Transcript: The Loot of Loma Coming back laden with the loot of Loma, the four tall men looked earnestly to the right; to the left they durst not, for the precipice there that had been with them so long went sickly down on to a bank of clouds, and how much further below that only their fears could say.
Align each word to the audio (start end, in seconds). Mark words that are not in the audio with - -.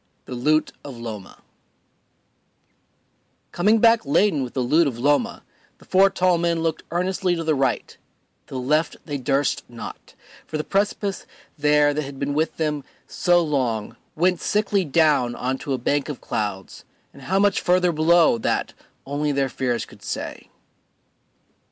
The 0.25 0.33
Loot 0.33 0.71
of 0.83 0.97
Loma 0.97 1.43
Coming 3.51 3.77
back 3.77 4.03
laden 4.03 4.41
with 4.41 4.55
the 4.55 4.61
loot 4.63 4.87
of 4.87 4.97
Loma, 4.97 5.43
the 5.77 5.85
four 5.85 6.09
tall 6.09 6.39
men 6.39 6.61
looked 6.63 6.81
earnestly 6.89 7.35
to 7.35 7.43
the 7.43 7.53
right; 7.53 7.95
to 8.47 8.55
the 8.55 8.59
left 8.59 8.95
they 9.05 9.19
durst 9.19 9.63
not, 9.69 10.15
for 10.47 10.57
the 10.57 10.63
precipice 10.63 11.27
there 11.55 11.93
that 11.93 12.01
had 12.01 12.17
been 12.17 12.33
with 12.33 12.57
them 12.57 12.83
so 13.05 13.43
long 13.43 13.95
went 14.15 14.41
sickly 14.41 14.83
down 14.83 15.35
on 15.35 15.59
to 15.59 15.71
a 15.71 15.77
bank 15.77 16.09
of 16.09 16.19
clouds, 16.19 16.83
and 17.13 17.21
how 17.21 17.37
much 17.37 17.61
further 17.61 17.91
below 17.91 18.39
that 18.39 18.73
only 19.05 19.31
their 19.31 19.49
fears 19.49 19.85
could 19.85 20.01
say. 20.01 20.49